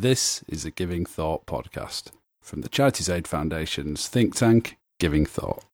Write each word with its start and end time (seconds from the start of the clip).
This 0.00 0.44
is 0.46 0.64
a 0.64 0.70
Giving 0.70 1.04
Thought 1.04 1.44
podcast 1.46 2.12
from 2.40 2.60
the 2.60 2.68
Charities 2.68 3.08
Aid 3.08 3.26
Foundation's 3.26 4.06
think 4.06 4.36
tank, 4.36 4.76
Giving 5.00 5.26
Thought. 5.26 5.64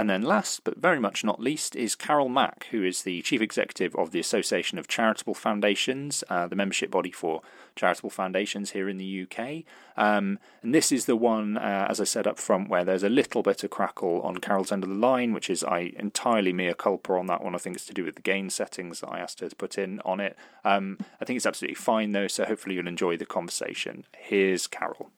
And 0.00 0.08
then 0.08 0.22
last, 0.22 0.64
but 0.64 0.78
very 0.78 0.98
much 0.98 1.24
not 1.24 1.42
least, 1.42 1.76
is 1.76 1.94
Carol 1.94 2.30
Mack, 2.30 2.68
who 2.70 2.82
is 2.82 3.02
the 3.02 3.20
Chief 3.20 3.42
Executive 3.42 3.94
of 3.96 4.12
the 4.12 4.18
Association 4.18 4.78
of 4.78 4.88
Charitable 4.88 5.34
Foundations, 5.34 6.24
uh, 6.30 6.46
the 6.46 6.56
membership 6.56 6.90
body 6.90 7.10
for 7.10 7.42
charitable 7.76 8.08
foundations 8.08 8.70
here 8.70 8.88
in 8.88 8.96
the 8.96 9.26
UK. 9.26 9.64
Um, 9.98 10.38
and 10.62 10.74
this 10.74 10.90
is 10.90 11.04
the 11.04 11.16
one, 11.16 11.58
uh, 11.58 11.86
as 11.90 12.00
I 12.00 12.04
said 12.04 12.26
up 12.26 12.38
front, 12.38 12.70
where 12.70 12.82
there's 12.82 13.02
a 13.02 13.10
little 13.10 13.42
bit 13.42 13.62
of 13.62 13.68
crackle 13.68 14.22
on 14.22 14.38
Carol's 14.38 14.72
end 14.72 14.84
of 14.84 14.88
the 14.88 14.96
line, 14.96 15.34
which 15.34 15.50
is 15.50 15.62
I 15.62 15.92
entirely 15.98 16.54
mea 16.54 16.72
culpa 16.72 17.12
on 17.12 17.26
that 17.26 17.44
one. 17.44 17.54
I 17.54 17.58
think 17.58 17.76
it's 17.76 17.84
to 17.84 17.92
do 17.92 18.06
with 18.06 18.14
the 18.14 18.22
gain 18.22 18.48
settings 18.48 19.00
that 19.00 19.10
I 19.10 19.18
asked 19.18 19.40
her 19.40 19.50
to 19.50 19.56
put 19.56 19.76
in 19.76 20.00
on 20.06 20.18
it. 20.18 20.34
Um, 20.64 20.96
I 21.20 21.26
think 21.26 21.36
it's 21.36 21.44
absolutely 21.44 21.74
fine 21.74 22.12
though, 22.12 22.26
so 22.26 22.46
hopefully 22.46 22.76
you'll 22.76 22.88
enjoy 22.88 23.18
the 23.18 23.26
conversation. 23.26 24.06
Here's 24.16 24.66
Carol. 24.66 25.10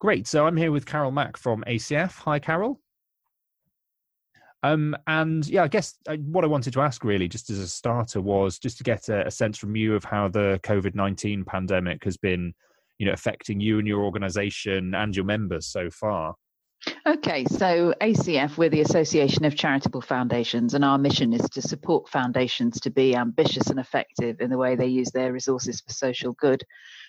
Great. 0.00 0.26
So 0.26 0.48
I'm 0.48 0.56
here 0.56 0.72
with 0.72 0.84
Carol 0.84 1.12
Mack 1.12 1.36
from 1.36 1.62
ACF. 1.68 2.18
Hi, 2.24 2.40
Carol. 2.40 2.80
Um, 4.64 4.96
and 5.06 5.46
yeah, 5.46 5.62
I 5.62 5.68
guess 5.68 5.94
uh, 6.08 6.16
what 6.16 6.42
I 6.42 6.46
wanted 6.46 6.72
to 6.72 6.80
ask 6.80 7.04
really, 7.04 7.28
just 7.28 7.50
as 7.50 7.58
a 7.58 7.68
starter, 7.68 8.22
was 8.22 8.58
just 8.58 8.78
to 8.78 8.82
get 8.82 9.10
a, 9.10 9.26
a 9.26 9.30
sense 9.30 9.58
from 9.58 9.76
you 9.76 9.94
of 9.94 10.04
how 10.04 10.28
the 10.28 10.58
COVID 10.62 10.94
nineteen 10.94 11.44
pandemic 11.44 12.02
has 12.04 12.16
been, 12.16 12.54
you 12.96 13.04
know, 13.04 13.12
affecting 13.12 13.60
you 13.60 13.78
and 13.78 13.86
your 13.86 14.02
organisation 14.02 14.94
and 14.94 15.14
your 15.14 15.26
members 15.26 15.66
so 15.66 15.90
far. 15.90 16.34
Okay, 17.06 17.44
so 17.44 17.92
ACF, 18.00 18.56
we're 18.56 18.70
the 18.70 18.80
Association 18.80 19.44
of 19.44 19.54
Charitable 19.54 20.00
Foundations, 20.00 20.72
and 20.72 20.82
our 20.82 20.96
mission 20.96 21.34
is 21.34 21.46
to 21.50 21.60
support 21.60 22.08
foundations 22.08 22.80
to 22.80 22.90
be 22.90 23.14
ambitious 23.14 23.68
and 23.68 23.78
effective 23.78 24.40
in 24.40 24.48
the 24.48 24.58
way 24.58 24.76
they 24.76 24.86
use 24.86 25.10
their 25.10 25.30
resources 25.30 25.82
for 25.82 25.92
social 25.92 26.32
good. 26.32 26.64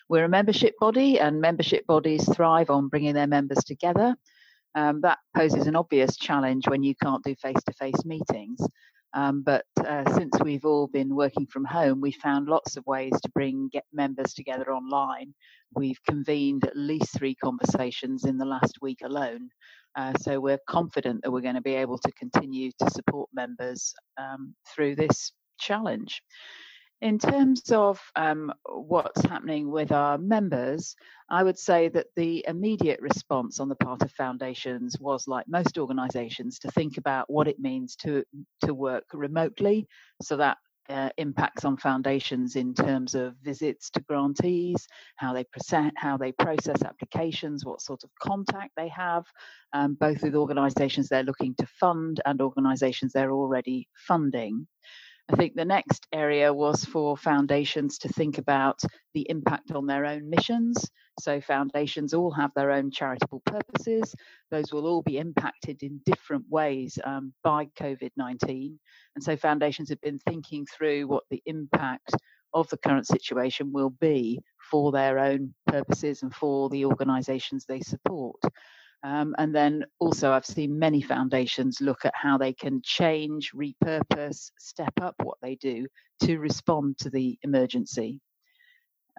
We're 0.10 0.26
a 0.26 0.30
membership 0.30 0.74
body, 0.78 1.22
and 1.22 1.40
membership 1.40 1.88
bodies 1.88 2.28
thrive 2.36 2.70
on 2.70 2.90
bringing 2.90 3.14
their 3.14 3.28
members 3.28 3.64
together 3.64 4.18
um, 4.76 5.02
that 5.02 5.18
poses 5.36 5.68
an 5.68 5.76
obvious 5.76 6.18
challenge 6.18 6.68
when 6.68 6.84
you 6.84 6.94
can't 7.02 7.24
do 7.24 7.36
face 7.36 7.64
to 7.66 7.74
face 7.74 8.06
meetings. 8.06 8.60
Um, 9.14 9.44
but 9.44 9.64
uh, 9.78 10.04
since 10.14 10.38
we've 10.42 10.66
all 10.66 10.88
been 10.88 11.16
working 11.16 11.48
from 11.48 11.64
home, 11.64 12.02
we 12.02 12.12
found 12.12 12.50
lots 12.50 12.76
of 12.76 12.86
ways 12.86 13.14
to 13.22 13.32
bring 13.34 13.70
members 13.94 14.34
together 14.34 14.74
online. 14.74 15.34
We've 15.74 16.00
convened 16.08 16.66
at 16.66 16.76
least 16.76 17.18
three 17.18 17.36
conversations 17.36 18.26
in 18.26 18.38
the 18.38 18.46
last 18.46 18.78
week 18.82 19.00
alone. 19.04 19.50
Uh, 19.96 20.14
so 20.20 20.42
we're 20.42 20.60
confident 20.68 21.22
that 21.24 21.32
we're 21.32 21.40
going 21.40 21.56
to 21.56 21.62
be 21.62 21.76
able 21.76 21.98
to 22.00 22.12
continue 22.20 22.72
to 22.80 22.90
support 22.92 23.30
members 23.34 23.94
um, 24.18 24.54
through 24.68 24.96
this 24.98 25.32
challenge. 25.58 26.22
In 27.02 27.20
terms 27.20 27.72
of 27.72 28.02
um, 28.16 28.54
what's 28.68 29.22
happening 29.24 29.70
with 29.70 29.92
our 29.92 30.18
members, 30.18 30.96
I 31.30 31.44
would 31.44 31.60
say 31.60 31.90
that 31.90 32.08
the 32.16 32.46
immediate 32.48 33.02
response 33.02 33.60
on 33.60 33.70
the 33.70 33.76
part 33.76 34.02
of 34.02 34.12
foundations 34.14 34.98
was, 35.00 35.28
like 35.28 35.48
most 35.48 35.78
organisations, 35.78 36.58
to 36.60 36.72
think 36.72 36.98
about 36.98 37.30
what 37.30 37.48
it 37.48 37.60
means 37.60 37.96
to 37.98 38.24
to 38.62 38.74
work 38.74 39.06
remotely. 39.14 39.88
So 40.22 40.38
that 40.38 40.58
uh, 40.90 41.10
impacts 41.18 41.66
on 41.66 41.78
foundations 41.78 42.56
in 42.56 42.74
terms 42.74 43.16
of 43.16 43.36
visits 43.44 43.90
to 43.92 44.00
grantees, 44.02 44.88
how 45.16 45.34
they 45.34 45.44
present, 45.44 45.94
how 45.98 46.18
they 46.18 46.32
process 46.32 46.82
applications, 46.84 47.66
what 47.66 47.82
sort 47.82 48.04
of 48.04 48.10
contact 48.22 48.72
they 48.78 48.88
have, 48.90 49.26
um, 49.74 49.96
both 49.96 50.22
with 50.22 50.36
organisations 50.36 51.10
they're 51.10 51.24
looking 51.24 51.56
to 51.56 51.66
fund 51.66 52.22
and 52.26 52.42
organisations 52.42 53.12
they're 53.12 53.32
already 53.32 53.88
funding. 53.96 54.68
I 55.28 55.36
think 55.38 55.56
the 55.56 55.66
next 55.66 56.06
area 56.14 56.54
was 56.54 56.86
for 56.86 57.18
foundations 57.18 57.98
to 58.00 58.10
think 58.10 58.38
about 58.38 58.80
the 59.16 59.26
impact 59.30 59.72
on 59.72 59.88
their 59.88 60.06
own 60.06 60.30
missions. 60.30 60.78
So, 61.20 61.42
foundations 61.42 62.14
all 62.14 62.30
have 62.32 62.52
their 62.56 62.70
own 62.70 62.92
charitable 62.92 63.42
purposes. 63.46 64.14
Those 64.52 64.72
will 64.72 64.86
all 64.86 65.02
be 65.02 65.18
impacted 65.18 65.82
in 65.82 66.00
different 66.06 66.46
ways 66.50 67.00
um, 67.04 67.34
by 67.44 67.66
COVID 67.80 68.12
19. 68.16 68.80
And 69.16 69.24
so, 69.24 69.36
foundations 69.36 69.90
have 69.90 70.02
been 70.02 70.20
thinking 70.20 70.68
through 70.68 71.08
what 71.08 71.24
the 71.32 71.42
impact 71.48 72.14
of 72.54 72.70
the 72.70 72.78
current 72.78 73.08
situation 73.08 73.74
will 73.74 73.90
be 73.90 74.40
for 74.70 74.92
their 74.92 75.18
own 75.18 75.56
purposes 75.66 76.22
and 76.22 76.34
for 76.36 76.70
the 76.70 76.86
organizations 76.86 77.66
they 77.66 77.82
support. 77.82 78.40
Um, 79.06 79.36
and 79.38 79.54
then 79.54 79.86
also, 80.00 80.32
I've 80.32 80.48
seen 80.48 80.80
many 80.80 81.00
foundations 81.00 81.80
look 81.80 82.06
at 82.06 82.14
how 82.16 82.40
they 82.40 82.54
can 82.54 82.82
change, 82.84 83.52
repurpose, 83.52 84.50
step 84.58 84.94
up 85.00 85.14
what 85.22 85.38
they 85.44 85.54
do 85.54 85.86
to 86.24 86.40
respond 86.40 86.98
to 87.00 87.12
the 87.12 87.38
emergency. 87.44 88.20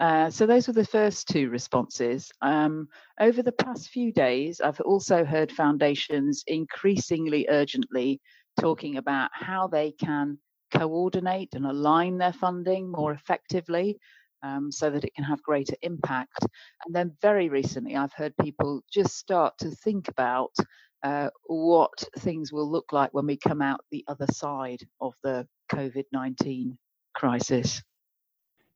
Uh, 0.01 0.29
so 0.29 0.45
those 0.45 0.67
were 0.67 0.73
the 0.73 0.85
first 0.85 1.29
two 1.29 1.51
responses. 1.51 2.33
Um, 2.43 2.89
over 3.21 3.45
the 3.45 3.53
past 3.53 3.91
few 3.91 4.13
days, 4.13 4.61
I've 4.61 4.81
also 4.81 5.25
heard 5.25 5.53
foundations 5.53 6.43
increasingly 6.49 7.47
urgently 7.49 8.21
talking 8.59 8.97
about 8.97 9.31
how 9.33 9.69
they 9.69 9.93
can 9.93 10.37
coordinate 10.75 11.55
and 11.55 11.65
align 11.65 12.19
their 12.19 12.33
funding 12.33 12.91
more 12.91 13.13
effectively 13.13 14.01
um, 14.43 14.71
so 14.71 14.91
that 14.91 15.05
it 15.05 15.15
can 15.15 15.25
have 15.25 15.43
greater 15.43 15.77
impact. 15.83 16.47
And 16.85 16.95
then 16.95 17.17
very 17.21 17.49
recently, 17.49 17.97
I've 17.97 18.13
heard 18.13 18.35
people 18.41 18.83
just 18.93 19.17
start 19.17 19.55
to 19.59 19.71
think 19.71 20.09
about 20.09 20.55
uh, 21.03 21.31
what 21.47 22.05
things 22.19 22.53
will 22.53 22.71
look 22.71 22.93
like 22.93 23.13
when 23.13 23.27
we 23.27 23.37
come 23.37 23.63
out 23.63 23.81
the 23.91 24.05
other 24.09 24.27
side 24.33 24.81
of 25.01 25.15
the 25.23 25.47
COVID 25.73 26.05
19 26.13 26.77
crisis. 27.15 27.83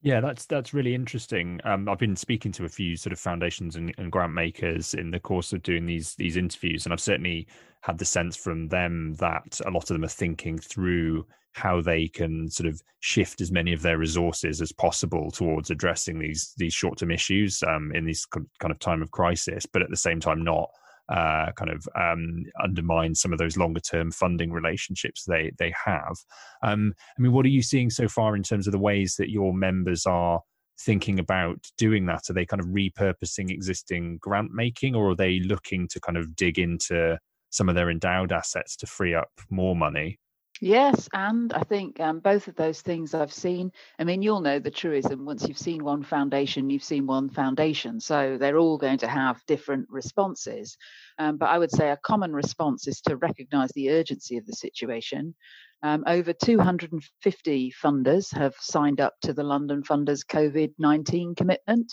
Yeah, 0.03 0.21
that's 0.21 0.47
that's 0.47 0.73
really 0.73 0.95
interesting. 0.95 1.61
Um, 1.65 1.87
I've 1.89 1.99
been 1.99 2.17
speaking 2.17 2.53
to 2.53 2.65
a 2.65 2.71
few 2.71 2.97
sort 2.97 3.13
of 3.13 3.19
foundations 3.21 3.77
and, 3.77 3.95
and, 3.99 4.11
grant 4.11 4.33
makers 4.33 4.95
in 4.95 5.11
the 5.11 5.21
course 5.21 5.53
of 5.53 5.63
doing 5.63 5.85
these 5.85 6.15
these 6.15 6.39
interviews, 6.39 6.87
and 6.87 6.93
I've 6.93 7.01
certainly 7.01 7.47
had 7.83 7.99
the 7.99 8.07
sense 8.07 8.35
from 8.35 8.69
them 8.69 9.15
that 9.15 9.61
a 9.67 9.71
lot 9.71 9.91
of 9.91 9.95
them 9.95 10.05
are 10.05 10.09
thinking 10.09 10.59
through 10.59 11.27
how 11.53 11.83
they 11.83 12.09
can 12.09 12.49
sort 12.49 12.69
of 12.69 12.81
shift 13.01 13.41
as 13.43 13.53
many 13.53 13.73
of 13.75 13.83
their 13.83 13.99
resources 13.99 14.63
as 14.63 14.73
possible 14.73 15.31
towards 15.31 15.71
addressing 15.71 16.19
these 16.19 16.55
these 16.57 16.73
short 16.73 16.99
term 16.99 17.11
issues 17.11 17.63
um, 17.65 17.93
in 17.95 18.07
this 18.07 18.25
kind 18.25 18.47
of 18.71 18.79
time 18.79 19.03
of 19.03 19.11
crisis, 19.11 19.67
but 19.67 19.83
at 19.83 19.91
the 19.91 19.97
same 19.97 20.19
time 20.21 20.43
not 20.43 20.71
uh, 21.11 21.51
kind 21.53 21.71
of 21.71 21.87
um, 21.95 22.45
undermine 22.63 23.15
some 23.15 23.33
of 23.33 23.39
those 23.39 23.57
longer 23.57 23.81
term 23.81 24.11
funding 24.11 24.53
relationships 24.53 25.25
they 25.25 25.51
they 25.59 25.73
have. 25.85 26.17
Um, 26.63 26.95
I 27.19 27.23
mean, 27.23 27.33
what 27.33 27.45
are 27.45 27.51
you 27.51 27.63
seeing 27.63 27.91
so 27.91 28.09
far 28.09 28.37
in 28.37 28.43
terms 28.43 28.67
of 28.67 28.73
the 28.73 28.79
ways 28.79 29.17
that 29.19 29.31
your 29.31 29.53
members 29.53 30.07
are 30.07 30.41
thinking 30.79 31.19
about 31.19 31.59
doing 31.77 32.07
that? 32.07 32.31
Are 32.31 32.33
they 32.33 32.47
kind 32.47 32.61
of 32.61 32.69
repurposing 32.69 33.51
existing 33.51 34.19
grant 34.21 34.53
making, 34.53 34.95
or 34.95 35.11
are 35.11 35.17
they 35.17 35.41
looking 35.41 35.89
to 35.89 36.01
kind 36.01 36.17
of 36.17 36.37
dig 36.37 36.59
into 36.59 37.19
some 37.51 37.69
of 37.69 37.75
their 37.75 37.91
endowed 37.91 38.33
assets 38.33 38.77
to 38.77 38.87
free 38.87 39.15
up 39.15 39.31
more 39.51 39.75
money? 39.75 40.19
Yes, 40.63 41.09
and 41.15 41.51
I 41.55 41.63
think 41.63 41.99
um, 42.01 42.21
both 42.21 42.47
of 42.47 42.55
those 42.55 42.83
things 42.83 43.15
I've 43.15 43.33
seen. 43.33 43.73
I 43.99 44.05
mean, 44.05 44.21
you'll 44.21 44.43
know 44.43 44.59
the 44.59 44.71
truism 44.71 45.25
once 45.25 45.49
you've 45.49 45.57
seen 45.57 45.83
one 45.83 46.03
foundation, 46.03 46.69
you've 46.69 46.85
seen 46.85 47.07
one 47.07 47.31
foundation. 47.31 47.99
So 47.99 48.37
they're 48.39 48.59
all 48.59 48.77
going 48.77 48.99
to 48.99 49.09
have 49.09 49.41
different 49.47 49.87
responses. 49.89 50.77
Um, 51.19 51.39
but 51.39 51.49
I 51.49 51.59
would 51.59 51.71
say 51.71 51.91
a 51.91 51.97
common 51.97 52.35
response 52.35 52.87
is 52.87 53.01
to 53.03 53.17
recognize 53.17 53.71
the 53.73 53.91
urgency 53.91 54.37
of 54.37 54.45
the 54.45 54.53
situation. 54.53 55.35
Um, 55.83 56.05
over 56.07 56.35
250 56.35 57.73
funders 57.83 58.35
have 58.37 58.55
signed 58.61 59.01
up 59.01 59.15
to 59.23 59.33
the 59.33 59.43
London 59.43 59.83
Funders 59.83 60.27
COVID 60.27 60.75
19 60.79 61.37
commitment. 61.37 61.91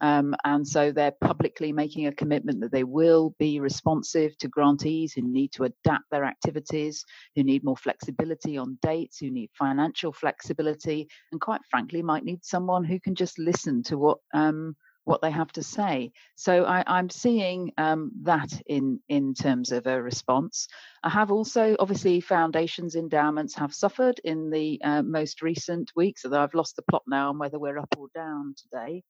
Um, 0.00 0.34
and 0.44 0.66
so 0.66 0.92
they're 0.92 1.14
publicly 1.22 1.72
making 1.72 2.06
a 2.06 2.12
commitment 2.12 2.60
that 2.60 2.72
they 2.72 2.84
will 2.84 3.34
be 3.38 3.60
responsive 3.60 4.36
to 4.38 4.48
grantees 4.48 5.12
who 5.12 5.22
need 5.22 5.52
to 5.52 5.64
adapt 5.64 6.04
their 6.10 6.24
activities, 6.24 7.04
who 7.34 7.42
need 7.42 7.64
more 7.64 7.76
flexibility 7.76 8.58
on 8.58 8.78
dates, 8.82 9.18
who 9.18 9.30
need 9.30 9.50
financial 9.54 10.12
flexibility, 10.12 11.08
and 11.32 11.40
quite 11.40 11.62
frankly, 11.70 12.02
might 12.02 12.24
need 12.24 12.44
someone 12.44 12.84
who 12.84 13.00
can 13.00 13.14
just 13.14 13.38
listen 13.38 13.82
to 13.84 13.98
what. 13.98 14.18
Um, 14.34 14.76
what 15.06 15.22
they 15.22 15.30
have 15.30 15.52
to 15.52 15.62
say. 15.62 16.10
So 16.34 16.64
I, 16.64 16.98
am 16.98 17.08
seeing 17.10 17.72
um, 17.78 18.10
that 18.22 18.50
in 18.66 18.98
in 19.08 19.34
terms 19.34 19.70
of 19.70 19.86
a 19.86 20.02
response. 20.02 20.66
I 21.04 21.10
have 21.10 21.30
also 21.30 21.76
obviously 21.78 22.20
foundations 22.20 22.96
endowments 22.96 23.54
have 23.54 23.72
suffered 23.72 24.20
in 24.24 24.50
the 24.50 24.80
uh, 24.82 25.02
most 25.02 25.42
recent 25.42 25.92
weeks, 25.94 26.24
although 26.24 26.42
I've 26.42 26.54
lost 26.54 26.74
the 26.74 26.82
plot 26.90 27.04
now 27.06 27.28
on 27.28 27.38
whether 27.38 27.58
we're 27.58 27.78
up 27.78 27.94
or 27.96 28.08
down 28.16 28.56
today. 28.58 29.04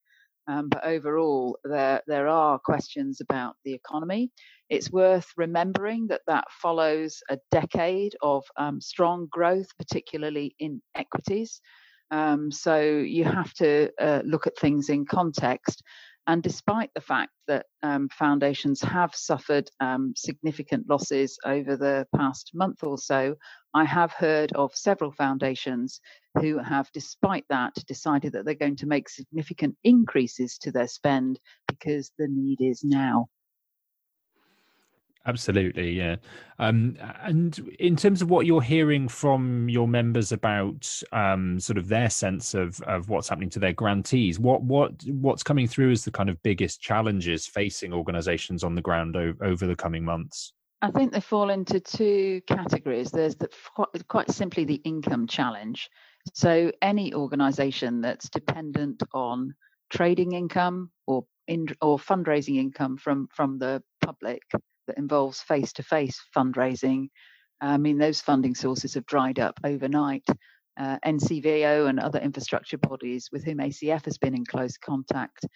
Um, 0.48 0.68
but 0.68 0.84
overall, 0.84 1.58
there 1.64 2.02
there 2.06 2.28
are 2.28 2.58
questions 2.58 3.20
about 3.20 3.56
the 3.64 3.74
economy. 3.74 4.30
It's 4.68 4.90
worth 4.90 5.32
remembering 5.36 6.06
that 6.08 6.22
that 6.26 6.44
follows 6.50 7.22
a 7.28 7.38
decade 7.50 8.14
of 8.22 8.44
um, 8.56 8.80
strong 8.80 9.28
growth, 9.30 9.68
particularly 9.78 10.54
in 10.58 10.80
equities. 10.94 11.60
Um, 12.10 12.52
so 12.52 12.80
you 12.80 13.24
have 13.24 13.52
to 13.54 13.90
uh, 14.00 14.22
look 14.24 14.46
at 14.46 14.56
things 14.56 14.88
in 14.88 15.06
context. 15.06 15.82
And 16.28 16.42
despite 16.42 16.90
the 16.94 17.00
fact 17.00 17.30
that 17.46 17.66
um, 17.84 18.08
foundations 18.08 18.82
have 18.82 19.14
suffered 19.14 19.70
um, 19.78 20.12
significant 20.16 20.88
losses 20.88 21.38
over 21.44 21.76
the 21.76 22.06
past 22.16 22.50
month 22.52 22.82
or 22.82 22.98
so, 22.98 23.36
I 23.74 23.84
have 23.84 24.12
heard 24.12 24.52
of 24.52 24.74
several 24.74 25.12
foundations 25.12 26.00
who 26.40 26.58
have, 26.58 26.90
despite 26.92 27.44
that, 27.48 27.74
decided 27.86 28.32
that 28.32 28.44
they're 28.44 28.54
going 28.54 28.76
to 28.76 28.86
make 28.86 29.08
significant 29.08 29.76
increases 29.84 30.58
to 30.58 30.72
their 30.72 30.88
spend 30.88 31.38
because 31.68 32.10
the 32.18 32.26
need 32.28 32.60
is 32.60 32.82
now. 32.82 33.28
Absolutely, 35.26 35.90
yeah. 35.90 36.16
Um, 36.60 36.96
and 37.22 37.58
in 37.80 37.96
terms 37.96 38.22
of 38.22 38.30
what 38.30 38.46
you're 38.46 38.62
hearing 38.62 39.08
from 39.08 39.68
your 39.68 39.88
members 39.88 40.30
about 40.30 41.02
um, 41.12 41.58
sort 41.58 41.78
of 41.78 41.88
their 41.88 42.08
sense 42.08 42.54
of 42.54 42.80
of 42.82 43.08
what's 43.08 43.28
happening 43.28 43.50
to 43.50 43.58
their 43.58 43.72
grantees, 43.72 44.38
what 44.38 44.62
what 44.62 44.92
what's 45.04 45.42
coming 45.42 45.66
through 45.66 45.90
as 45.90 46.04
the 46.04 46.12
kind 46.12 46.30
of 46.30 46.40
biggest 46.44 46.80
challenges 46.80 47.46
facing 47.46 47.92
organisations 47.92 48.62
on 48.62 48.76
the 48.76 48.80
ground 48.80 49.16
o- 49.16 49.34
over 49.42 49.66
the 49.66 49.74
coming 49.74 50.04
months? 50.04 50.52
I 50.80 50.92
think 50.92 51.12
they 51.12 51.20
fall 51.20 51.50
into 51.50 51.80
two 51.80 52.40
categories. 52.46 53.10
There's 53.10 53.34
the, 53.34 53.48
quite 54.08 54.30
simply 54.30 54.64
the 54.64 54.80
income 54.84 55.26
challenge. 55.26 55.90
So 56.34 56.70
any 56.82 57.14
organisation 57.14 58.00
that's 58.00 58.28
dependent 58.28 59.02
on 59.12 59.54
trading 59.90 60.32
income 60.32 60.90
or 61.06 61.24
in, 61.48 61.66
or 61.80 61.98
fundraising 61.98 62.58
income 62.58 62.96
from 62.96 63.28
from 63.34 63.58
the 63.58 63.82
public 64.04 64.42
that 64.86 64.98
involves 64.98 65.40
face 65.40 65.72
to 65.74 65.82
face 65.82 66.20
fundraising. 66.36 67.08
I 67.60 67.78
mean, 67.78 67.98
those 67.98 68.20
funding 68.20 68.54
sources 68.54 68.94
have 68.94 69.06
dried 69.06 69.38
up 69.38 69.58
overnight. 69.64 70.26
Uh, 70.78 70.98
NCVO 71.06 71.88
and 71.88 71.98
other 71.98 72.18
infrastructure 72.18 72.76
bodies 72.76 73.30
with 73.32 73.44
whom 73.44 73.58
ACF 73.58 74.04
has 74.04 74.18
been 74.18 74.34
in 74.34 74.44
close 74.44 74.76
contact 74.76 75.46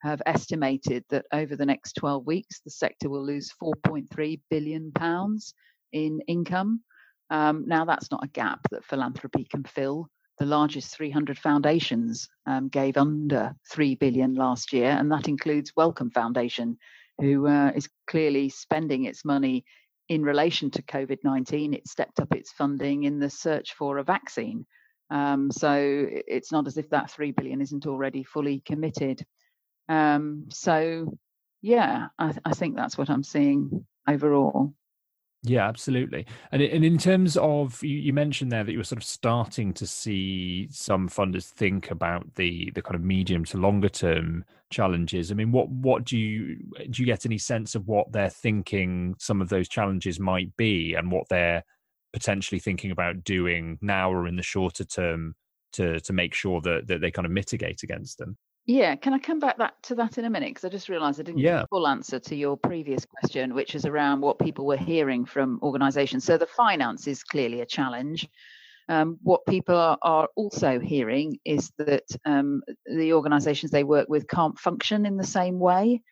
have 0.00 0.22
estimated 0.24 1.04
that 1.10 1.26
over 1.32 1.56
the 1.56 1.66
next 1.66 1.92
12 1.94 2.26
weeks, 2.26 2.60
the 2.60 2.70
sector 2.70 3.10
will 3.10 3.24
lose 3.24 3.52
4.3 3.62 4.40
billion 4.48 4.92
pounds 4.92 5.54
in 5.92 6.20
income. 6.26 6.80
Um, 7.28 7.64
now, 7.66 7.84
that's 7.84 8.10
not 8.10 8.24
a 8.24 8.28
gap 8.28 8.60
that 8.70 8.84
philanthropy 8.84 9.44
can 9.44 9.64
fill. 9.64 10.08
The 10.38 10.46
largest 10.46 10.96
300 10.96 11.38
foundations 11.38 12.28
um, 12.46 12.68
gave 12.68 12.96
under 12.96 13.54
3 13.70 13.94
billion 13.96 14.34
last 14.34 14.72
year, 14.72 14.90
and 14.90 15.12
that 15.12 15.28
includes 15.28 15.72
Wellcome 15.76 16.10
Foundation, 16.10 16.78
who 17.20 17.46
uh, 17.46 17.72
is 17.74 17.88
clearly 18.06 18.48
spending 18.48 19.04
its 19.04 19.24
money 19.24 19.64
in 20.08 20.22
relation 20.22 20.70
to 20.72 20.82
COVID 20.82 21.18
19. 21.22 21.74
It 21.74 21.88
stepped 21.88 22.20
up 22.20 22.34
its 22.34 22.52
funding 22.52 23.04
in 23.04 23.18
the 23.18 23.30
search 23.30 23.74
for 23.74 23.98
a 23.98 24.04
vaccine. 24.04 24.66
Um, 25.10 25.50
so 25.50 25.74
it's 25.76 26.52
not 26.52 26.66
as 26.66 26.76
if 26.76 26.90
that 26.90 27.10
3 27.10 27.32
billion 27.32 27.60
isn't 27.60 27.86
already 27.86 28.22
fully 28.22 28.60
committed. 28.64 29.24
Um, 29.88 30.46
so, 30.50 31.18
yeah, 31.62 32.08
I, 32.18 32.34
I 32.44 32.52
think 32.54 32.76
that's 32.76 32.96
what 32.96 33.10
I'm 33.10 33.24
seeing 33.24 33.86
overall. 34.08 34.72
Yeah, 35.42 35.66
absolutely. 35.66 36.26
And 36.52 36.60
and 36.60 36.84
in 36.84 36.98
terms 36.98 37.36
of 37.38 37.82
you, 37.82 37.96
you, 37.96 38.12
mentioned 38.12 38.52
there 38.52 38.62
that 38.62 38.72
you 38.72 38.76
were 38.78 38.84
sort 38.84 38.98
of 38.98 39.04
starting 39.08 39.72
to 39.74 39.86
see 39.86 40.68
some 40.70 41.08
funders 41.08 41.48
think 41.48 41.90
about 41.90 42.34
the 42.34 42.70
the 42.74 42.82
kind 42.82 42.94
of 42.94 43.02
medium 43.02 43.46
to 43.46 43.56
longer 43.56 43.88
term 43.88 44.44
challenges. 44.68 45.30
I 45.30 45.34
mean, 45.34 45.50
what 45.50 45.70
what 45.70 46.04
do 46.04 46.18
you 46.18 46.56
do 46.90 47.02
you 47.02 47.06
get 47.06 47.24
any 47.24 47.38
sense 47.38 47.74
of 47.74 47.88
what 47.88 48.12
they're 48.12 48.28
thinking 48.28 49.14
some 49.18 49.40
of 49.40 49.48
those 49.48 49.66
challenges 49.68 50.20
might 50.20 50.54
be 50.58 50.92
and 50.94 51.10
what 51.10 51.26
they're 51.30 51.64
potentially 52.12 52.58
thinking 52.58 52.90
about 52.90 53.24
doing 53.24 53.78
now 53.80 54.12
or 54.12 54.26
in 54.26 54.36
the 54.36 54.42
shorter 54.42 54.84
term 54.84 55.34
to 55.72 56.00
to 56.00 56.12
make 56.12 56.34
sure 56.34 56.60
that 56.60 56.86
that 56.86 57.00
they 57.00 57.10
kind 57.10 57.24
of 57.24 57.32
mitigate 57.32 57.82
against 57.82 58.18
them? 58.18 58.36
Yeah, 58.70 58.94
can 58.94 59.14
I 59.14 59.18
come 59.18 59.40
back 59.40 59.58
that 59.58 59.82
to 59.84 59.96
that 59.96 60.16
in 60.16 60.24
a 60.24 60.30
minute? 60.30 60.50
Because 60.50 60.64
I 60.64 60.68
just 60.68 60.88
realised 60.88 61.18
I 61.18 61.24
didn't 61.24 61.40
yeah. 61.40 61.64
full 61.70 61.88
answer 61.88 62.20
to 62.20 62.36
your 62.36 62.56
previous 62.56 63.04
question, 63.04 63.52
which 63.52 63.74
is 63.74 63.84
around 63.84 64.20
what 64.20 64.38
people 64.38 64.64
were 64.64 64.76
hearing 64.76 65.24
from 65.24 65.58
organisations. 65.60 66.22
So 66.22 66.38
the 66.38 66.46
finance 66.46 67.08
is 67.08 67.24
clearly 67.24 67.62
a 67.62 67.66
challenge. 67.66 68.28
Um, 68.88 69.18
what 69.24 69.44
people 69.46 69.74
are, 69.74 69.98
are, 70.02 70.28
also 70.36 70.78
hearing 70.78 71.40
is 71.44 71.72
that 71.78 72.04
um, 72.24 72.62
the 72.86 73.12
organisations 73.12 73.72
they 73.72 73.82
work 73.82 74.08
with 74.08 74.28
can't 74.28 74.56
function 74.56 75.04
in 75.04 75.16
the 75.16 75.26
same 75.26 75.58
way, 75.58 76.02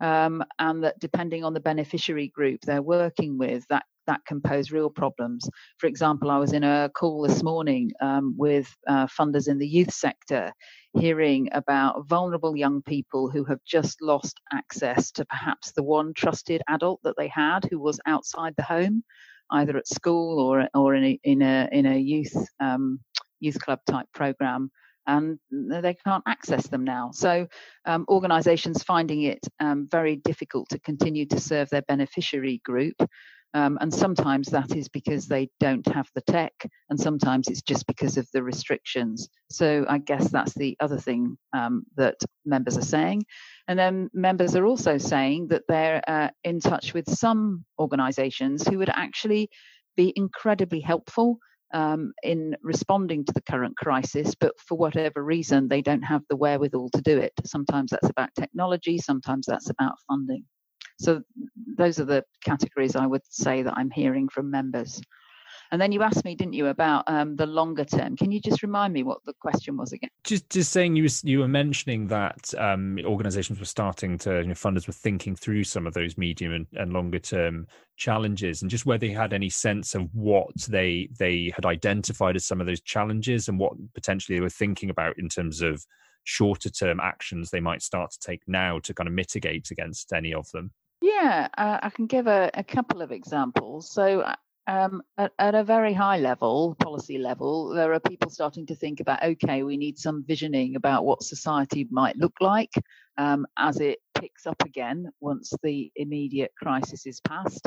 um, 0.00 0.44
and 0.58 0.84
that 0.84 0.98
depending 0.98 1.44
on 1.44 1.54
the 1.54 1.60
beneficiary 1.60 2.28
group 2.28 2.60
they're 2.62 2.82
working 2.82 3.38
with, 3.38 3.66
that 3.68 3.84
that 4.06 4.24
can 4.26 4.40
pose 4.40 4.72
real 4.72 4.90
problems. 4.90 5.48
For 5.78 5.86
example, 5.86 6.30
I 6.30 6.38
was 6.38 6.52
in 6.52 6.64
a 6.64 6.90
call 6.94 7.22
this 7.22 7.42
morning 7.42 7.92
um, 8.00 8.34
with 8.36 8.68
uh, 8.88 9.06
funders 9.06 9.46
in 9.46 9.58
the 9.58 9.68
youth 9.68 9.92
sector 9.92 10.52
hearing 10.98 11.48
about 11.52 12.08
vulnerable 12.08 12.56
young 12.56 12.82
people 12.82 13.30
who 13.30 13.44
have 13.44 13.60
just 13.64 14.02
lost 14.02 14.40
access 14.52 15.12
to 15.12 15.24
perhaps 15.26 15.72
the 15.72 15.82
one 15.82 16.12
trusted 16.14 16.60
adult 16.68 17.00
that 17.04 17.14
they 17.16 17.28
had 17.28 17.60
who 17.70 17.78
was 17.78 18.00
outside 18.06 18.54
the 18.56 18.64
home, 18.64 19.04
either 19.52 19.76
at 19.76 19.86
school 19.86 20.40
or 20.40 20.68
or 20.74 20.94
in 20.94 21.04
a 21.04 21.20
in 21.22 21.42
a 21.42 21.68
in 21.70 21.86
a 21.86 21.96
youth 21.96 22.34
um, 22.58 22.98
youth 23.38 23.60
club 23.60 23.78
type 23.86 24.06
program. 24.12 24.70
And 25.10 25.38
they 25.50 25.94
can't 25.94 26.22
access 26.26 26.68
them 26.68 26.84
now. 26.84 27.10
So, 27.12 27.46
um, 27.84 28.04
organisations 28.08 28.82
finding 28.82 29.22
it 29.22 29.40
um, 29.58 29.88
very 29.90 30.16
difficult 30.16 30.68
to 30.70 30.78
continue 30.78 31.26
to 31.26 31.40
serve 31.40 31.68
their 31.70 31.82
beneficiary 31.82 32.60
group 32.64 32.96
um, 33.52 33.78
and 33.80 33.92
sometimes 33.92 34.48
that 34.48 34.76
is 34.76 34.88
because 34.88 35.26
they 35.26 35.48
don't 35.58 35.86
have 35.88 36.08
the 36.14 36.20
tech, 36.20 36.52
and 36.88 36.98
sometimes 36.98 37.48
it's 37.48 37.62
just 37.62 37.86
because 37.86 38.16
of 38.16 38.28
the 38.32 38.42
restrictions. 38.42 39.28
So 39.50 39.84
I 39.88 39.98
guess 39.98 40.30
that's 40.30 40.54
the 40.54 40.76
other 40.78 40.98
thing 40.98 41.36
um, 41.52 41.84
that 41.96 42.16
members 42.44 42.78
are 42.78 42.82
saying. 42.82 43.24
And 43.66 43.78
then 43.78 44.08
members 44.12 44.54
are 44.54 44.66
also 44.66 44.98
saying 44.98 45.48
that 45.48 45.64
they're 45.66 46.02
uh, 46.06 46.28
in 46.44 46.60
touch 46.60 46.94
with 46.94 47.10
some 47.10 47.64
organizations 47.78 48.66
who 48.66 48.78
would 48.78 48.90
actually 48.90 49.50
be 49.96 50.12
incredibly 50.14 50.80
helpful 50.80 51.38
um, 51.72 52.12
in 52.22 52.56
responding 52.62 53.24
to 53.24 53.32
the 53.32 53.42
current 53.42 53.76
crisis, 53.76 54.34
but 54.34 54.58
for 54.60 54.76
whatever 54.76 55.24
reason, 55.24 55.68
they 55.68 55.82
don't 55.82 56.02
have 56.02 56.22
the 56.28 56.36
wherewithal 56.36 56.90
to 56.90 57.02
do 57.02 57.18
it. 57.18 57.32
Sometimes 57.44 57.90
that's 57.90 58.10
about 58.10 58.30
technology, 58.38 58.98
sometimes 58.98 59.46
that's 59.46 59.70
about 59.70 59.94
funding. 60.08 60.44
So 60.98 61.22
those 61.78 61.98
are 61.98 62.04
the 62.04 62.24
categories 62.44 62.96
I 62.96 63.06
would 63.06 63.22
say 63.30 63.62
that 63.62 63.74
I'm 63.76 63.90
hearing 63.90 64.28
from 64.28 64.50
members. 64.50 65.00
And 65.72 65.80
then 65.80 65.92
you 65.92 66.02
asked 66.02 66.24
me, 66.24 66.34
didn't 66.34 66.54
you, 66.54 66.66
about 66.66 67.04
um, 67.06 67.36
the 67.36 67.46
longer 67.46 67.84
term? 67.84 68.16
Can 68.16 68.32
you 68.32 68.40
just 68.40 68.62
remind 68.62 68.92
me 68.92 69.02
what 69.02 69.24
the 69.24 69.32
question 69.34 69.76
was 69.76 69.92
again? 69.92 70.10
Just, 70.24 70.50
just 70.50 70.72
saying, 70.72 70.96
you 70.96 71.08
you 71.22 71.38
were 71.38 71.48
mentioning 71.48 72.08
that 72.08 72.52
um, 72.58 72.98
organisations 73.04 73.58
were 73.58 73.66
starting 73.66 74.18
to, 74.18 74.40
you 74.40 74.48
know, 74.48 74.54
funders 74.54 74.86
were 74.86 74.92
thinking 74.92 75.36
through 75.36 75.64
some 75.64 75.86
of 75.86 75.94
those 75.94 76.18
medium 76.18 76.52
and, 76.52 76.66
and 76.72 76.92
longer 76.92 77.18
term 77.18 77.66
challenges, 77.96 78.62
and 78.62 78.70
just 78.70 78.86
whether 78.86 79.06
they 79.06 79.12
had 79.12 79.32
any 79.32 79.48
sense 79.48 79.94
of 79.94 80.08
what 80.14 80.54
they 80.68 81.08
they 81.18 81.52
had 81.54 81.66
identified 81.66 82.36
as 82.36 82.44
some 82.44 82.60
of 82.60 82.66
those 82.66 82.80
challenges 82.80 83.48
and 83.48 83.58
what 83.58 83.72
potentially 83.94 84.36
they 84.36 84.42
were 84.42 84.50
thinking 84.50 84.90
about 84.90 85.18
in 85.18 85.28
terms 85.28 85.62
of 85.62 85.84
shorter 86.24 86.70
term 86.70 87.00
actions 87.00 87.50
they 87.50 87.60
might 87.60 87.82
start 87.82 88.10
to 88.10 88.18
take 88.18 88.42
now 88.46 88.78
to 88.78 88.92
kind 88.92 89.08
of 89.08 89.14
mitigate 89.14 89.70
against 89.70 90.12
any 90.12 90.34
of 90.34 90.50
them. 90.50 90.70
Yeah, 91.02 91.48
uh, 91.56 91.78
I 91.82 91.90
can 91.90 92.06
give 92.06 92.26
a, 92.26 92.50
a, 92.54 92.62
couple 92.62 93.00
of 93.00 93.10
examples. 93.10 93.90
So, 93.90 94.20
uh, 94.20 94.34
um, 94.70 95.02
at, 95.18 95.32
at, 95.40 95.54
a 95.56 95.64
very 95.64 95.92
high 95.92 96.18
level, 96.18 96.76
policy 96.78 97.18
level, 97.18 97.70
there 97.70 97.92
are 97.92 98.00
people 98.00 98.30
starting 98.30 98.64
to 98.66 98.74
think 98.76 99.00
about 99.00 99.22
okay, 99.22 99.64
we 99.64 99.76
need 99.76 99.98
some 99.98 100.24
visioning 100.24 100.76
about 100.76 101.04
what 101.04 101.24
society 101.24 101.88
might 101.90 102.16
look 102.16 102.34
like 102.40 102.70
um, 103.18 103.46
as 103.58 103.80
it 103.80 103.98
picks 104.14 104.46
up 104.46 104.62
again 104.64 105.10
once 105.20 105.52
the 105.64 105.90
immediate 105.96 106.52
crisis 106.56 107.04
is 107.04 107.20
past. 107.20 107.66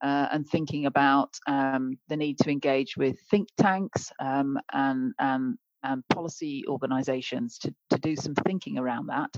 Uh, 0.00 0.28
and 0.30 0.46
thinking 0.46 0.86
about 0.86 1.34
um, 1.48 1.98
the 2.08 2.16
need 2.16 2.38
to 2.38 2.50
engage 2.50 2.96
with 2.96 3.18
think 3.32 3.48
tanks 3.58 4.12
um, 4.20 4.56
and, 4.72 5.12
and, 5.18 5.58
and 5.82 6.04
policy 6.08 6.64
organizations 6.68 7.58
to, 7.58 7.74
to 7.90 7.98
do 7.98 8.14
some 8.14 8.34
thinking 8.46 8.78
around 8.78 9.08
that 9.08 9.36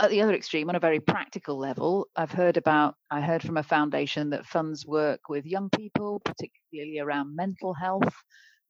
at 0.00 0.10
the 0.10 0.22
other 0.22 0.34
extreme, 0.34 0.68
on 0.68 0.76
a 0.76 0.80
very 0.80 1.00
practical 1.00 1.58
level, 1.58 2.08
I've 2.16 2.32
heard 2.32 2.56
about, 2.56 2.94
I 3.10 3.20
heard 3.20 3.42
from 3.42 3.58
a 3.58 3.62
foundation 3.62 4.30
that 4.30 4.46
funds 4.46 4.86
work 4.86 5.28
with 5.28 5.44
young 5.44 5.68
people, 5.70 6.20
particularly 6.24 6.98
around 6.98 7.36
mental 7.36 7.74
health, 7.74 8.14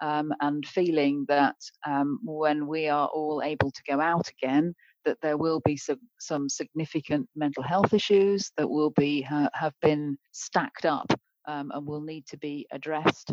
um, 0.01 0.33
and 0.41 0.67
feeling 0.67 1.25
that 1.29 1.57
um, 1.87 2.19
when 2.25 2.67
we 2.67 2.89
are 2.89 3.07
all 3.09 3.41
able 3.45 3.71
to 3.71 3.83
go 3.89 4.01
out 4.01 4.29
again, 4.29 4.75
that 5.05 5.19
there 5.23 5.37
will 5.37 5.61
be 5.65 5.77
some, 5.77 6.01
some 6.19 6.49
significant 6.49 7.29
mental 7.37 7.63
health 7.63 7.93
issues 7.93 8.51
that 8.57 8.69
will 8.69 8.91
be 8.91 9.23
have 9.23 9.75
been 9.81 10.17
stacked 10.33 10.85
up 10.85 11.13
um, 11.47 11.71
and 11.73 11.87
will 11.87 12.01
need 12.01 12.27
to 12.27 12.37
be 12.39 12.67
addressed. 12.73 13.33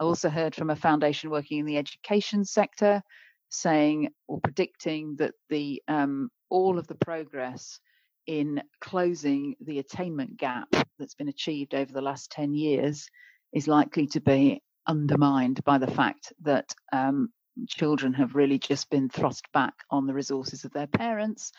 I 0.00 0.04
also 0.04 0.30
heard 0.30 0.54
from 0.54 0.70
a 0.70 0.76
foundation 0.76 1.28
working 1.30 1.58
in 1.58 1.66
the 1.66 1.76
education 1.76 2.44
sector 2.44 3.02
saying 3.50 4.10
or 4.28 4.40
predicting 4.40 5.16
that 5.16 5.34
the 5.50 5.82
um, 5.88 6.30
all 6.50 6.78
of 6.78 6.86
the 6.86 6.94
progress 6.94 7.80
in 8.26 8.62
closing 8.80 9.56
the 9.60 9.78
attainment 9.78 10.36
gap 10.36 10.68
that's 10.98 11.14
been 11.14 11.28
achieved 11.28 11.74
over 11.74 11.92
the 11.92 12.02
last 12.02 12.30
10 12.32 12.54
years 12.54 13.08
is 13.52 13.66
likely 13.66 14.06
to 14.06 14.20
be 14.20 14.62
undermined 14.86 15.62
by 15.64 15.78
the 15.78 15.90
fact 15.90 16.32
that 16.42 16.74
um, 16.92 17.30
children 17.66 18.12
have 18.12 18.34
really 18.34 18.58
just 18.58 18.90
been 18.90 19.08
thrust 19.08 19.50
back 19.52 19.74
on 19.90 20.06
the 20.06 20.14
resources 20.14 20.64
of 20.64 20.72
their 20.72 20.86
parents 20.86 21.52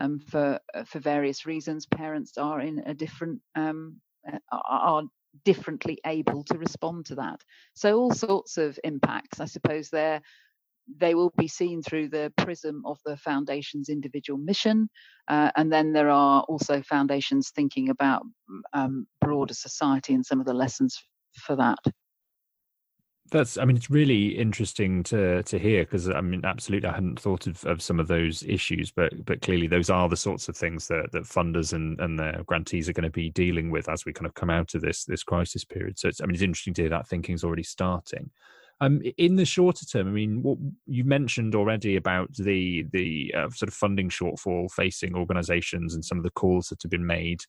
um, 0.00 0.18
for 0.18 0.60
uh, 0.74 0.84
for 0.84 0.98
various 0.98 1.46
reasons. 1.46 1.86
Parents 1.86 2.36
are 2.38 2.60
in 2.60 2.82
a 2.86 2.94
different 2.94 3.40
um, 3.54 3.96
uh, 4.30 4.38
are 4.52 5.02
differently 5.44 5.98
able 6.04 6.44
to 6.44 6.58
respond 6.58 7.06
to 7.06 7.16
that. 7.16 7.40
So 7.74 7.98
all 7.98 8.12
sorts 8.12 8.58
of 8.58 8.78
impacts, 8.82 9.40
I 9.40 9.44
suppose, 9.44 9.90
there 9.90 10.22
they 10.98 11.14
will 11.14 11.32
be 11.36 11.48
seen 11.48 11.82
through 11.82 12.08
the 12.08 12.32
prism 12.38 12.82
of 12.84 12.98
the 13.04 13.16
foundation's 13.16 13.88
individual 13.88 14.38
mission. 14.38 14.88
Uh, 15.28 15.50
and 15.56 15.72
then 15.72 15.92
there 15.92 16.10
are 16.10 16.42
also 16.42 16.82
foundations 16.82 17.50
thinking 17.50 17.90
about 17.90 18.22
um, 18.72 19.06
broader 19.20 19.54
society 19.54 20.14
and 20.14 20.24
some 20.24 20.40
of 20.40 20.46
the 20.46 20.54
lessons 20.54 20.98
for 21.34 21.56
that 21.56 21.78
that's 23.30 23.56
i 23.58 23.64
mean 23.64 23.76
it's 23.76 23.90
really 23.90 24.28
interesting 24.38 25.02
to 25.02 25.42
to 25.44 25.58
hear 25.58 25.84
because 25.84 26.10
i 26.10 26.20
mean 26.20 26.44
absolutely 26.44 26.88
i 26.88 26.92
hadn't 26.92 27.18
thought 27.18 27.46
of, 27.46 27.64
of 27.64 27.80
some 27.80 28.00
of 28.00 28.08
those 28.08 28.42
issues 28.42 28.90
but 28.90 29.12
but 29.24 29.40
clearly 29.40 29.66
those 29.66 29.90
are 29.90 30.08
the 30.08 30.16
sorts 30.16 30.48
of 30.48 30.56
things 30.56 30.88
that 30.88 31.10
that 31.12 31.22
funders 31.22 31.72
and 31.72 32.00
and 32.00 32.18
their 32.18 32.42
grantees 32.46 32.88
are 32.88 32.92
going 32.92 33.04
to 33.04 33.10
be 33.10 33.30
dealing 33.30 33.70
with 33.70 33.88
as 33.88 34.04
we 34.04 34.12
kind 34.12 34.26
of 34.26 34.34
come 34.34 34.50
out 34.50 34.74
of 34.74 34.82
this 34.82 35.04
this 35.04 35.22
crisis 35.22 35.64
period 35.64 35.98
so 35.98 36.08
it's 36.08 36.20
i 36.20 36.26
mean 36.26 36.34
it's 36.34 36.42
interesting 36.42 36.74
to 36.74 36.82
hear 36.82 36.90
that 36.90 37.06
thinking 37.06 37.34
is 37.34 37.44
already 37.44 37.62
starting 37.62 38.30
um, 38.80 39.02
in 39.18 39.36
the 39.36 39.44
shorter 39.44 39.84
term, 39.84 40.08
I 40.08 40.10
mean, 40.10 40.42
what 40.42 40.58
you 40.86 41.04
mentioned 41.04 41.54
already 41.54 41.96
about 41.96 42.34
the 42.34 42.86
the 42.92 43.34
uh, 43.36 43.50
sort 43.50 43.68
of 43.68 43.74
funding 43.74 44.08
shortfall 44.08 44.70
facing 44.70 45.14
organisations 45.14 45.94
and 45.94 46.04
some 46.04 46.18
of 46.18 46.24
the 46.24 46.30
calls 46.30 46.68
that 46.68 46.82
have 46.82 46.90
been 46.90 47.06
made 47.06 47.42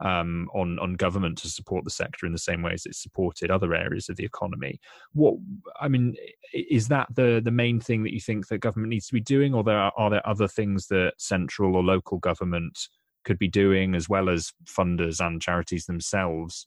um, 0.00 0.48
on 0.54 0.78
on 0.78 0.94
government 0.94 1.36
to 1.38 1.48
support 1.48 1.84
the 1.84 1.90
sector 1.90 2.24
in 2.24 2.32
the 2.32 2.38
same 2.38 2.62
way 2.62 2.72
as 2.72 2.86
it's 2.86 3.02
supported 3.02 3.50
other 3.50 3.74
areas 3.74 4.08
of 4.08 4.16
the 4.16 4.24
economy. 4.24 4.80
What 5.12 5.34
I 5.80 5.88
mean 5.88 6.14
is 6.54 6.88
that 6.88 7.08
the 7.14 7.42
the 7.44 7.50
main 7.50 7.80
thing 7.80 8.02
that 8.04 8.14
you 8.14 8.20
think 8.20 8.48
that 8.48 8.58
government 8.58 8.90
needs 8.90 9.08
to 9.08 9.14
be 9.14 9.20
doing, 9.20 9.54
or 9.54 9.62
there 9.62 9.78
are, 9.78 9.92
are 9.96 10.10
there 10.10 10.26
other 10.26 10.48
things 10.48 10.86
that 10.86 11.14
central 11.18 11.76
or 11.76 11.82
local 11.82 12.18
government 12.18 12.78
could 13.24 13.38
be 13.38 13.48
doing 13.48 13.94
as 13.94 14.08
well 14.08 14.30
as 14.30 14.52
funders 14.64 15.20
and 15.20 15.42
charities 15.42 15.84
themselves? 15.84 16.66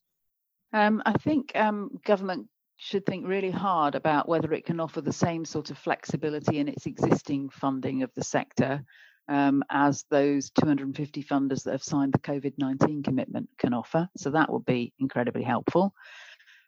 Um, 0.74 1.02
I 1.06 1.14
think 1.14 1.52
um, 1.56 2.00
government 2.06 2.48
should 2.82 3.06
think 3.06 3.28
really 3.28 3.52
hard 3.52 3.94
about 3.94 4.28
whether 4.28 4.52
it 4.54 4.66
can 4.66 4.80
offer 4.80 5.02
the 5.02 5.14
same 5.14 5.46
sort 5.46 5.70
of 5.70 5.78
flexibility 5.78 6.58
in 6.58 6.68
its 6.68 6.88
existing 6.88 7.48
funding 7.50 8.02
of 8.02 8.12
the 8.16 8.24
sector 8.24 8.84
um, 9.28 9.64
as 9.70 10.04
those 10.10 10.50
250 10.50 11.24
funders 11.24 11.64
that 11.64 11.74
have 11.74 11.84
signed 11.84 12.12
the 12.12 12.20
COVID 12.20 12.54
19 12.58 13.04
commitment 13.04 13.48
can 13.60 13.76
offer. 13.76 14.10
So 14.18 14.32
that 14.32 14.52
would 14.52 14.66
be 14.66 14.94
incredibly 15.00 15.44
helpful. 15.44 15.94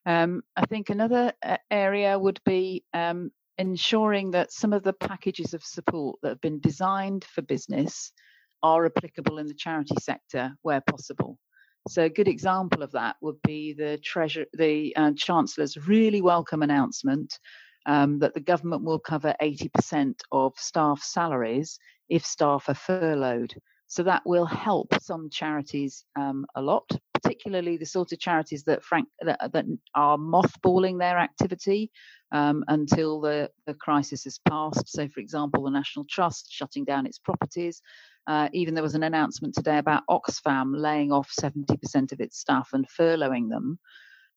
Um, 0.06 0.44
I 0.56 0.68
think 0.68 0.92
another 0.92 1.34
uh, 1.44 1.58
area 1.72 2.18
would 2.20 2.40
be 2.46 2.84
um, 2.94 3.32
ensuring 3.58 4.32
that 4.32 4.52
some 4.52 4.72
of 4.72 4.84
the 4.84 4.94
packages 4.94 5.56
of 5.56 5.64
support 5.64 6.20
that 6.22 6.30
have 6.30 6.42
been 6.42 6.60
designed 6.60 7.24
for 7.24 7.42
business 7.42 8.14
are 8.62 8.86
applicable 8.86 9.40
in 9.40 9.48
the 9.48 9.56
charity 9.56 9.96
sector 10.00 10.54
where 10.62 10.82
possible. 10.82 11.40
So 11.88 12.04
a 12.04 12.10
good 12.10 12.28
example 12.28 12.82
of 12.82 12.92
that 12.92 13.18
would 13.22 13.42
be 13.44 13.74
the 13.74 13.98
treasure, 13.98 14.46
the 14.54 14.96
uh, 14.96 15.12
Chancellor's 15.18 15.78
really 15.88 16.22
welcome 16.22 16.64
announcement 16.64 17.38
um, 17.86 18.20
that 18.20 18.34
the 18.34 18.40
government 18.40 18.84
will 18.84 19.00
cover 19.00 19.36
80% 19.42 20.16
of 20.32 20.54
staff 20.58 21.04
salaries 21.04 21.78
if 22.10 22.26
staff 22.26 22.70
are 22.70 22.74
furloughed. 22.74 23.54
So 23.88 24.02
that 24.04 24.24
will 24.26 24.46
help 24.46 24.88
some 25.02 25.30
charities 25.30 26.06
um, 26.18 26.46
a 26.56 26.62
lot, 26.62 26.90
particularly 27.14 27.78
the 27.78 27.86
sort 27.86 28.12
of 28.12 28.20
charities 28.20 28.64
that, 28.64 28.84
frank, 28.84 29.08
that, 29.22 29.52
that 29.52 29.66
are 29.94 30.18
mothballing 30.18 30.98
their 30.98 31.20
activity 31.20 31.92
um, 32.32 32.64
until 32.70 33.22
the, 33.22 33.52
the 33.68 33.76
crisis 33.76 34.24
has 34.24 34.40
passed. 34.48 34.88
So, 34.88 35.08
for 35.10 35.20
example, 35.20 35.64
the 35.64 35.70
National 35.70 36.06
Trust 36.10 36.48
shutting 36.50 36.86
down 36.86 37.06
its 37.06 37.20
properties. 37.20 37.82
Uh, 38.28 38.50
even 38.54 38.74
there 38.74 38.84
was 38.84 38.96
an 38.96 39.04
announcement 39.04 39.54
today 39.54 39.78
about 39.78 40.04
Oxfam 40.10 40.78
laying 40.78 41.12
off 41.12 41.32
70% 41.40 42.12
of 42.12 42.20
its 42.20 42.40
staff 42.40 42.70
and 42.74 42.88
furloughing 42.88 43.50
them. 43.50 43.80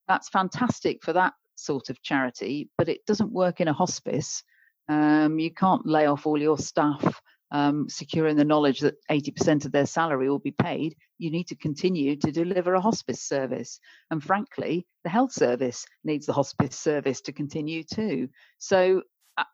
That's 0.09 0.29
fantastic 0.29 1.03
for 1.03 1.13
that 1.13 1.35
sort 1.55 1.91
of 1.91 2.03
charity, 2.03 2.69
but 2.79 2.89
it 2.89 3.07
doesn't 3.07 3.33
work 3.33 3.61
in 3.61 3.69
a 3.69 3.73
hospice. 3.73 4.43
Um, 4.89 5.39
you 5.39 5.53
can't 5.53 5.87
lay 5.87 6.07
off 6.07 6.27
all 6.27 6.41
your 6.41 6.59
staff 6.59 7.21
um, 7.53 7.89
securing 7.89 8.37
the 8.37 8.45
knowledge 8.45 8.81
that 8.81 8.97
80% 9.11 9.65
of 9.65 9.73
their 9.73 9.87
salary 9.87 10.29
will 10.29 10.39
be 10.39 10.51
paid, 10.51 10.97
you 11.19 11.31
need 11.31 11.47
to 11.49 11.57
continue 11.57 12.17
to 12.17 12.33
deliver 12.33 12.75
a 12.75 12.81
hospice 12.81 13.23
service. 13.23 13.81
And 14.11 14.23
frankly, 14.23 14.87
the 15.05 15.11
health 15.11 15.33
service 15.33 15.87
needs 16.05 16.27
the 16.27 16.33
hospice 16.33 16.79
service 16.79 17.21
to 17.23 17.33
continue 17.33 17.85
too. 17.85 18.29
So 18.59 19.03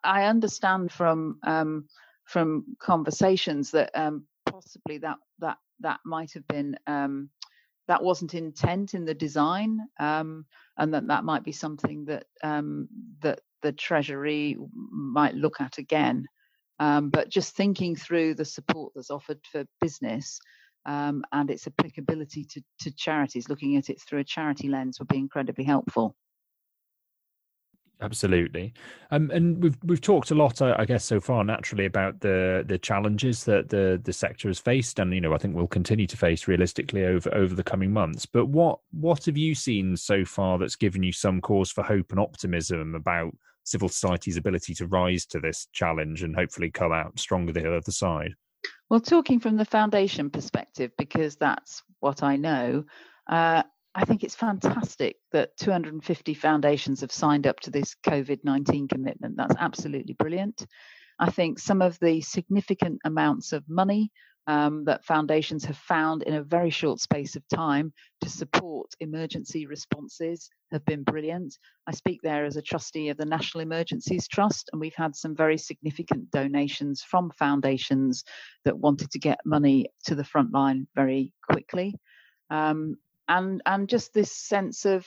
I 0.02 0.24
understand 0.24 0.92
from 0.92 1.38
um, 1.42 1.86
from 2.24 2.64
conversations 2.78 3.70
that 3.72 3.90
um, 3.94 4.24
possibly 4.46 4.98
that 4.98 5.16
that 5.38 5.58
that 5.80 6.00
might 6.04 6.32
have 6.32 6.46
been 6.48 6.76
um, 6.86 7.30
that 7.88 8.02
wasn't 8.02 8.34
intent 8.34 8.94
in 8.94 9.04
the 9.04 9.14
design, 9.14 9.80
um, 9.98 10.46
and 10.78 10.94
that 10.94 11.06
that 11.08 11.24
might 11.24 11.44
be 11.44 11.52
something 11.52 12.04
that 12.06 12.24
um, 12.42 12.88
that 13.20 13.40
the 13.62 13.72
Treasury 13.72 14.56
might 14.74 15.34
look 15.34 15.60
at 15.60 15.78
again. 15.78 16.26
Um, 16.78 17.10
but 17.10 17.28
just 17.28 17.54
thinking 17.54 17.94
through 17.94 18.34
the 18.34 18.44
support 18.44 18.92
that's 18.94 19.10
offered 19.10 19.38
for 19.50 19.64
business 19.80 20.40
um, 20.84 21.24
and 21.30 21.50
its 21.50 21.66
applicability 21.66 22.44
to, 22.44 22.62
to 22.80 22.90
charities, 22.90 23.48
looking 23.48 23.76
at 23.76 23.88
it 23.88 24.00
through 24.00 24.20
a 24.20 24.24
charity 24.24 24.68
lens 24.68 24.98
would 24.98 25.08
be 25.08 25.18
incredibly 25.18 25.64
helpful. 25.64 26.16
Absolutely, 28.02 28.74
um, 29.12 29.30
and 29.30 29.62
we've 29.62 29.78
we've 29.84 30.00
talked 30.00 30.32
a 30.32 30.34
lot, 30.34 30.60
I, 30.60 30.84
guess, 30.84 31.04
so 31.04 31.20
far 31.20 31.44
naturally 31.44 31.86
about 31.86 32.18
the 32.18 32.64
the 32.66 32.76
challenges 32.76 33.44
that 33.44 33.68
the 33.68 34.00
the 34.02 34.12
sector 34.12 34.48
has 34.48 34.58
faced, 34.58 34.98
and 34.98 35.14
you 35.14 35.20
know 35.20 35.32
I 35.32 35.38
think 35.38 35.54
we'll 35.54 35.68
continue 35.68 36.08
to 36.08 36.16
face 36.16 36.48
realistically 36.48 37.04
over 37.04 37.32
over 37.32 37.54
the 37.54 37.62
coming 37.62 37.92
months. 37.92 38.26
But 38.26 38.46
what 38.46 38.80
what 38.90 39.24
have 39.26 39.36
you 39.36 39.54
seen 39.54 39.96
so 39.96 40.24
far 40.24 40.58
that's 40.58 40.74
given 40.74 41.04
you 41.04 41.12
some 41.12 41.40
cause 41.40 41.70
for 41.70 41.84
hope 41.84 42.10
and 42.10 42.18
optimism 42.18 42.96
about 42.96 43.36
civil 43.62 43.88
society's 43.88 44.36
ability 44.36 44.74
to 44.74 44.88
rise 44.88 45.24
to 45.26 45.38
this 45.38 45.68
challenge 45.72 46.24
and 46.24 46.34
hopefully 46.34 46.70
come 46.72 46.92
out 46.92 47.16
stronger 47.20 47.52
the 47.52 47.72
other 47.72 47.92
side? 47.92 48.34
Well, 48.90 49.00
talking 49.00 49.38
from 49.38 49.56
the 49.56 49.64
foundation 49.64 50.28
perspective, 50.28 50.90
because 50.98 51.36
that's 51.36 51.84
what 52.00 52.24
I 52.24 52.34
know, 52.34 52.84
uh, 53.28 53.62
I 53.94 54.04
think 54.04 54.24
it's 54.24 54.34
fantastic 54.34 55.16
that 55.32 55.56
250 55.58 56.34
foundations 56.34 57.02
have 57.02 57.12
signed 57.12 57.46
up 57.46 57.60
to 57.60 57.70
this 57.70 57.94
COVID 58.06 58.40
19 58.42 58.88
commitment. 58.88 59.36
That's 59.36 59.56
absolutely 59.58 60.14
brilliant. 60.14 60.66
I 61.18 61.30
think 61.30 61.58
some 61.58 61.82
of 61.82 61.98
the 62.00 62.20
significant 62.22 63.00
amounts 63.04 63.52
of 63.52 63.68
money 63.68 64.10
um, 64.46 64.84
that 64.84 65.04
foundations 65.04 65.64
have 65.66 65.76
found 65.76 66.22
in 66.24 66.34
a 66.34 66.42
very 66.42 66.70
short 66.70 67.00
space 67.00 67.36
of 67.36 67.46
time 67.48 67.92
to 68.22 68.28
support 68.28 68.92
emergency 68.98 69.66
responses 69.66 70.50
have 70.72 70.84
been 70.84 71.04
brilliant. 71.04 71.56
I 71.86 71.92
speak 71.92 72.20
there 72.22 72.44
as 72.44 72.56
a 72.56 72.62
trustee 72.62 73.10
of 73.10 73.18
the 73.18 73.24
National 73.24 73.62
Emergencies 73.62 74.26
Trust, 74.26 74.70
and 74.72 74.80
we've 74.80 74.96
had 74.96 75.14
some 75.14 75.36
very 75.36 75.58
significant 75.58 76.30
donations 76.30 77.02
from 77.02 77.30
foundations 77.38 78.24
that 78.64 78.78
wanted 78.78 79.10
to 79.12 79.18
get 79.18 79.38
money 79.44 79.86
to 80.06 80.14
the 80.14 80.24
front 80.24 80.52
line 80.52 80.88
very 80.96 81.32
quickly. 81.48 81.94
Um, 82.50 82.96
and, 83.28 83.62
and 83.66 83.88
just 83.88 84.12
this 84.12 84.32
sense 84.32 84.84
of 84.84 85.06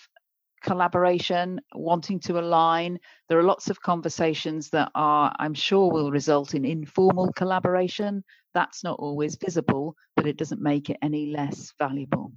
collaboration, 0.63 1.61
wanting 1.73 2.19
to 2.19 2.39
align. 2.39 2.99
There 3.29 3.37
are 3.37 3.43
lots 3.43 3.69
of 3.69 3.81
conversations 3.81 4.69
that 4.71 4.91
are, 4.95 5.33
I'm 5.39 5.53
sure, 5.53 5.91
will 5.91 6.11
result 6.11 6.55
in 6.55 6.65
informal 6.65 7.31
collaboration. 7.33 8.23
That's 8.53 8.83
not 8.83 8.99
always 8.99 9.35
visible, 9.35 9.95
but 10.15 10.25
it 10.25 10.37
doesn't 10.37 10.61
make 10.61 10.89
it 10.89 10.97
any 11.01 11.27
less 11.27 11.71
valuable. 11.77 12.31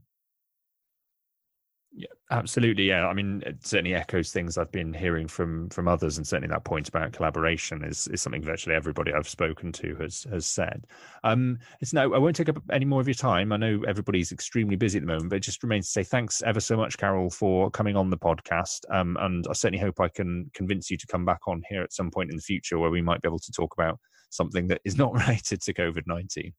Yeah, 1.92 2.06
absolutely. 2.30 2.84
Yeah, 2.84 3.06
I 3.06 3.14
mean, 3.14 3.42
it 3.46 3.66
certainly 3.66 3.94
echoes 3.94 4.30
things 4.30 4.58
I've 4.58 4.70
been 4.70 4.92
hearing 4.92 5.26
from 5.26 5.70
from 5.70 5.88
others, 5.88 6.18
and 6.18 6.26
certainly 6.26 6.52
that 6.52 6.64
point 6.64 6.88
about 6.88 7.12
collaboration 7.12 7.82
is 7.82 8.06
is 8.08 8.20
something 8.20 8.42
virtually 8.42 8.76
everybody 8.76 9.12
I've 9.12 9.28
spoken 9.28 9.72
to 9.72 9.96
has 9.96 10.26
has 10.30 10.44
said. 10.44 10.86
Um, 11.24 11.58
it's 11.80 11.94
no, 11.94 12.12
I 12.14 12.18
won't 12.18 12.36
take 12.36 12.50
up 12.50 12.62
any 12.70 12.84
more 12.84 13.00
of 13.00 13.08
your 13.08 13.14
time. 13.14 13.52
I 13.52 13.56
know 13.56 13.82
everybody's 13.88 14.32
extremely 14.32 14.76
busy 14.76 14.98
at 14.98 15.02
the 15.02 15.06
moment, 15.06 15.30
but 15.30 15.36
it 15.36 15.42
just 15.42 15.62
remains 15.62 15.86
to 15.86 15.92
say 15.92 16.04
thanks 16.04 16.42
ever 16.42 16.60
so 16.60 16.76
much, 16.76 16.98
Carol, 16.98 17.30
for 17.30 17.70
coming 17.70 17.96
on 17.96 18.10
the 18.10 18.18
podcast. 18.18 18.80
Um, 18.90 19.16
and 19.20 19.46
I 19.48 19.54
certainly 19.54 19.82
hope 19.82 19.98
I 19.98 20.08
can 20.08 20.50
convince 20.54 20.90
you 20.90 20.98
to 20.98 21.06
come 21.06 21.24
back 21.24 21.48
on 21.48 21.62
here 21.70 21.82
at 21.82 21.94
some 21.94 22.10
point 22.10 22.30
in 22.30 22.36
the 22.36 22.42
future 22.42 22.78
where 22.78 22.90
we 22.90 23.02
might 23.02 23.22
be 23.22 23.28
able 23.28 23.38
to 23.38 23.52
talk 23.52 23.72
about 23.72 23.98
something 24.28 24.68
that 24.68 24.82
is 24.84 24.98
not 24.98 25.14
related 25.26 25.62
to 25.62 25.72
COVID 25.72 26.02
nineteen. 26.06 26.52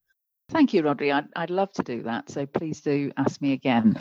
Thank 0.50 0.74
you, 0.74 0.82
Rhodri. 0.82 1.14
I'd, 1.14 1.28
I'd 1.36 1.52
love 1.52 1.72
to 1.74 1.84
do 1.84 2.02
that. 2.04 2.32
So 2.32 2.48
please 2.48 2.82
do 2.82 3.12
ask 3.18 3.40
me 3.40 3.54
again. 3.54 3.96